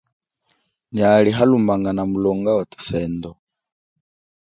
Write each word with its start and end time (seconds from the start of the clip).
Nyali 0.95 1.31
halumbangana 1.37 2.03
mulonga 2.11 2.51
wathusendo. 2.57 3.29